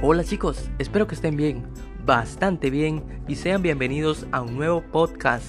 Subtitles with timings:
[0.00, 1.66] Hola chicos, espero que estén bien,
[2.06, 5.44] bastante bien y sean bienvenidos a un nuevo podcast.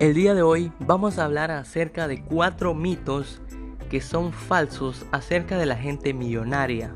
[0.00, 3.40] El día de hoy vamos a hablar acerca de cuatro mitos
[3.88, 6.92] que son falsos acerca de la gente millonaria.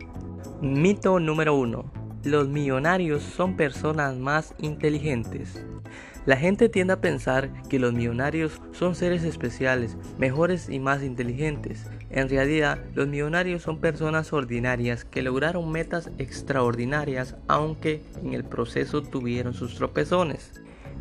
[0.60, 1.95] Mito número 1.
[2.26, 5.64] Los millonarios son personas más inteligentes.
[6.24, 11.88] La gente tiende a pensar que los millonarios son seres especiales, mejores y más inteligentes.
[12.10, 19.04] En realidad, los millonarios son personas ordinarias que lograron metas extraordinarias aunque en el proceso
[19.04, 20.50] tuvieron sus tropezones.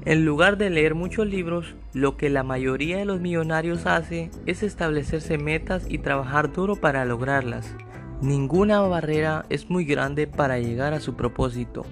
[0.06, 4.62] En lugar de leer muchos libros, lo que la mayoría de los millonarios hace es
[4.62, 7.74] establecerse metas y trabajar duro para lograrlas.
[8.22, 11.86] Ninguna barrera es muy grande para llegar a su propósito.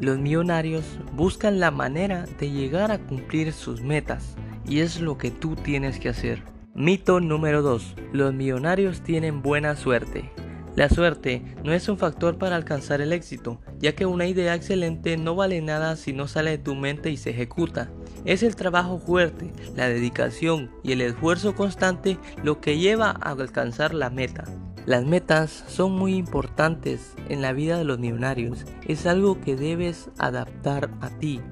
[0.00, 5.32] Los millonarios buscan la manera de llegar a cumplir sus metas y es lo que
[5.32, 6.44] tú tienes que hacer.
[6.74, 7.96] Mito número 2.
[8.12, 10.30] Los millonarios tienen buena suerte.
[10.76, 15.16] La suerte no es un factor para alcanzar el éxito, ya que una idea excelente
[15.16, 17.90] no vale nada si no sale de tu mente y se ejecuta.
[18.24, 23.92] Es el trabajo fuerte, la dedicación y el esfuerzo constante lo que lleva a alcanzar
[23.92, 24.44] la meta.
[24.88, 28.64] Las metas son muy importantes en la vida de los millonarios.
[28.86, 31.42] Es algo que debes adaptar a ti.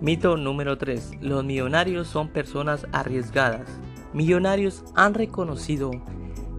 [0.00, 1.14] Mito número 3.
[1.20, 3.68] Los millonarios son personas arriesgadas.
[4.12, 5.90] Millonarios han reconocido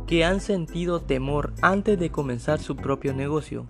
[0.05, 3.65] que han sentido temor antes de comenzar su propio negocio.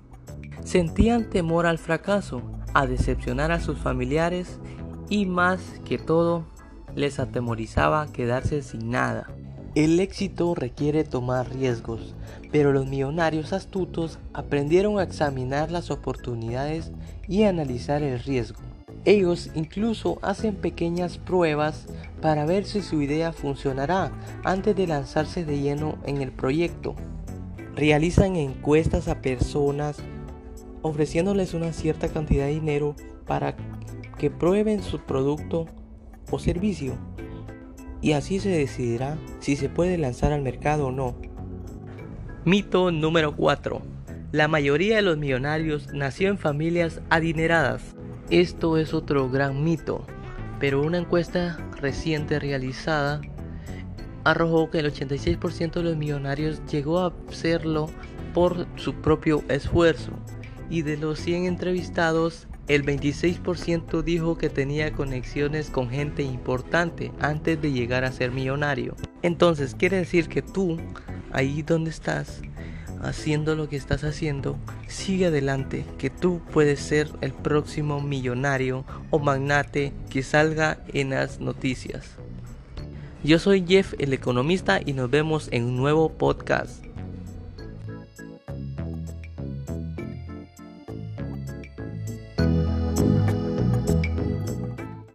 [0.64, 2.42] Sentían temor al fracaso,
[2.74, 4.60] a decepcionar a sus familiares
[5.10, 6.48] y más que todo
[6.96, 9.28] les atemorizaba quedarse sin nada.
[9.76, 12.16] El éxito requiere tomar riesgos,
[12.52, 16.92] pero los millonarios astutos aprendieron a examinar las oportunidades
[17.28, 18.60] y analizar el riesgo.
[19.06, 21.86] Ellos incluso hacen pequeñas pruebas
[22.20, 24.12] para ver si su idea funcionará
[24.44, 26.96] antes de lanzarse de lleno en el proyecto.
[27.76, 29.98] Realizan encuestas a personas
[30.82, 32.96] ofreciéndoles una cierta cantidad de dinero
[33.28, 33.56] para
[34.18, 35.68] que prueben su producto
[36.32, 36.98] o servicio
[38.02, 41.16] y así se decidirá si se puede lanzar al mercado o no.
[42.46, 43.82] Mito número 4.
[44.32, 47.96] La mayoría de los millonarios nació en familias adineradas.
[48.30, 50.06] Esto es otro gran mito,
[50.60, 53.22] pero una encuesta reciente realizada
[54.24, 57.90] arrojó que el 86% de los millonarios llegó a hacerlo
[58.34, 60.12] por su propio esfuerzo
[60.70, 67.60] y de los 100 entrevistados el 26% dijo que tenía conexiones con gente importante antes
[67.60, 68.96] de llegar a ser millonario.
[69.24, 70.78] Entonces quiere decir que tú,
[71.32, 72.42] ahí donde estás,
[73.02, 74.56] haciendo lo que estás haciendo,
[74.88, 81.40] sigue adelante, que tú puedes ser el próximo millonario o magnate que salga en las
[81.40, 82.18] noticias.
[83.24, 86.86] Yo soy Jeff el economista y nos vemos en un nuevo podcast.